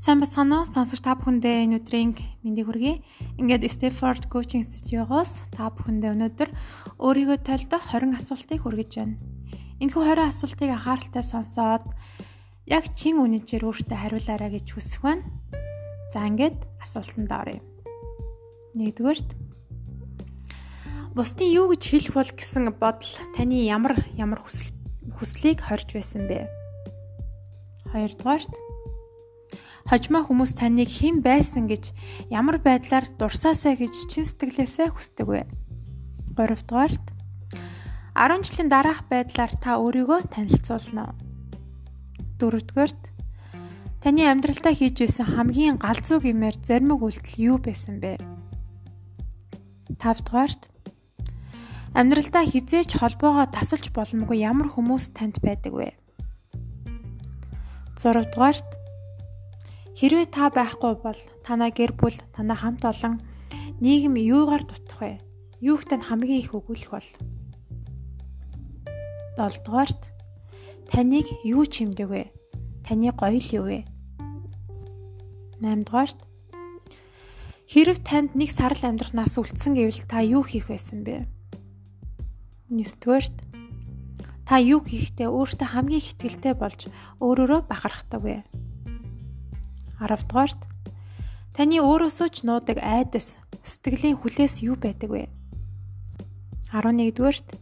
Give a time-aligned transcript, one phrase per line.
[0.00, 0.64] Сайн бацгаана уу?
[0.64, 3.04] Сонсогч та бүхэндээ энэ өдрийн мэндийг хүргэе.
[3.36, 6.48] Ингээд Stanford Coaching Studio-гоос та бүхэндээ өнөөдөр
[7.04, 9.20] өөрийгөө тойлдох 20 асуултыг хүргэж байна.
[9.76, 11.84] Энэхүү 20 асуултыг анхааралтай сонсоод
[12.64, 15.28] яг чин үнэнчээр өөртөө хариулаарай гэж хүсэх байна.
[16.16, 17.60] За ингээд асуултанд оръё.
[18.80, 19.36] Нэгдүгээрт
[21.12, 24.72] Бусдын юу гэж хэлэх бол гэсэн бодол таны ямар ямар хүсэл
[25.20, 26.48] хүслийг хорж байсан бэ?
[27.92, 28.69] Хоёрдугаарт
[29.90, 31.90] Хожмоо хүмүүс таныг хэн байсан гэж
[32.30, 35.42] ямар байдлаар дурсаасаа гэж чин сэтгэлээсээ хүсдэг вэ?
[36.38, 37.02] 3 дугаарт
[38.14, 41.10] 10 жилийн дараах байдлаар та өөрийгөө танилцуулна.
[42.38, 43.02] 4 дугаарт
[43.98, 48.14] таны амьдралдаа хийж байсан хамгийн галзуу гэмээр зоримог үйлдэл юу байсан бэ?
[49.98, 50.70] 5 дугаарт
[51.98, 55.90] амьдралдаа хизээч холбоогоо тасалж боломгүй ямар хүмүүс танд байдаг вэ?
[57.98, 58.79] 6 дугаарт
[60.00, 63.20] Хэрвээ та байхгүй бол танаа гэр бүл, танаа хамт олон
[63.84, 65.20] нийгэм юугаар дутах вэ?
[65.60, 67.08] Юуг тань хамгийн их өгүүлэх бол?
[69.36, 70.00] 7 дугаарт
[70.88, 72.32] таныг юу чимдэг вэ?
[72.80, 73.84] Таны гоё л юу вэ?
[75.60, 76.16] 8 дугаарт
[77.68, 81.28] Хэрв танд нэг сарал амьдрах нас үлдсэн гэвэл та юу хийх байсан бэ?
[82.72, 83.36] 9 дугаарт
[84.48, 86.88] та юу хийхдээ өөртөө хамгийн ихтгэлтэй болж
[87.20, 88.36] өөрөөрөө бахархдаг вэ?
[90.00, 90.60] 10 дугаарт
[91.52, 95.28] таны өөрөөсөө ч нуудаг айдас сэтгэлийн хүлээс юу байдаг вэ?
[96.72, 97.60] 11 дугаарт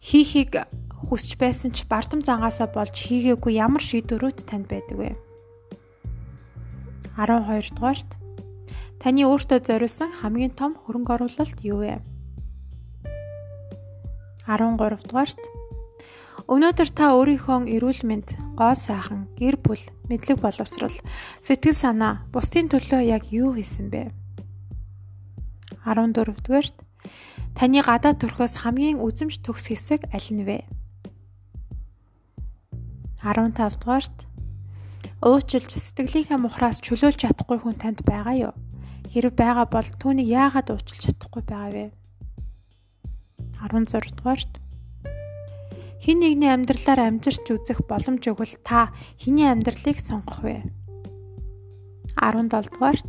[0.00, 0.64] хийхийг
[1.12, 5.10] хүсч байсан ч бардам зангаасаа болж хийгээгүй ямар шийдвэрүүд танд байдаг вэ?
[7.20, 8.08] 12 дугаарт
[8.96, 12.00] таны өөртөө зориулсан хамгийн том хөрөнгө оруулалт юу вэ?
[14.48, 15.40] 13 дугаарт
[16.50, 19.78] Өнөөдөр та өөрийнхөө эрүүл мэнд, гоо сайхан, гэр бүл,
[20.10, 20.94] мэдлэг боловсрал,
[21.38, 24.10] сэтгэл санаа, бусдын төлөө яг юу хийсэн бэ?
[25.86, 26.76] 14-дүгээрт
[27.54, 30.66] таны гадаад төрхөөс хамгийн үзэмж төгс хэсэг аль нь вэ?
[33.22, 34.26] 15-дугаарт
[35.22, 38.54] уучлж сэтгэлийнхээ мухраас чөлөөлж чадахгүй хүн танд байгаа юу?
[39.10, 41.86] Хэрэг байгаа бол түүнийг яагаад уучлж чадахгүй байгаа вэ?
[43.62, 44.61] 16-дугаарт
[46.02, 48.90] Хин нэгний амьдралаар амжирч үзэх боломж өгвөл та
[49.22, 50.66] хэний амьдралыг сонгох вэ?
[52.18, 53.06] 17 дугаарт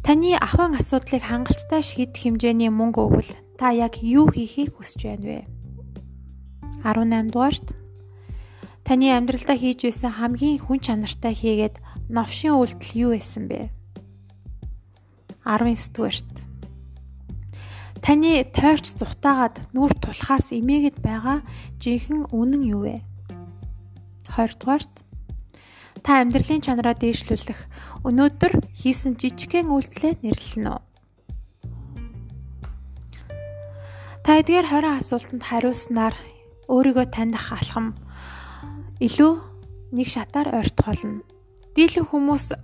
[0.00, 5.38] Таны ахын асуудлыг хангалттай шийдэх хэмжээний мөнгө өгвөл та яг юу хийхийг хүсэж байна вэ?
[6.80, 7.76] 18 дугаарт
[8.80, 11.76] Таны амьдралдаа хийж байсан хамгийн хүн чанартай хийгээд
[12.08, 13.68] новшин үйлдэл юу байсан бэ?
[15.44, 16.49] 19 дугаарт
[18.00, 21.44] Таны тойрч зүхтаагаад нүүр тулахаас эмээгэд байгаа
[21.84, 22.96] жинхэнэ үнэн юу вэ?
[24.32, 24.92] 20 дугаарт
[26.00, 27.60] та амьдралын чанараа дээшлүүлэх
[28.08, 30.82] өнөөдөр хийсэн жижигхэн үйлдэлээ нэрлэнэ үү?
[34.24, 36.16] Та эдгээр 20 асуултанд хариулснаар
[36.72, 37.98] өөрийгөө таних алхам
[38.96, 39.32] илүү
[39.92, 41.20] нэг шатаар ойртох болно.
[41.76, 42.54] Дийлэн хүмүүс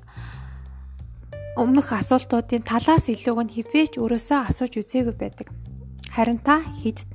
[1.57, 5.49] өмнөх асуултуудын талаас илүүг нь хизээч өөрөөсөө асууж үзээгүй байдаг.
[6.13, 6.61] Харин та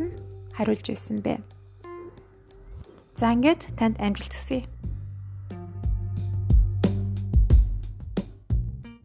[0.01, 0.09] нь
[0.57, 1.37] хариулж байсан бэ?
[3.21, 4.65] За ингээд танд амжилт хүсье.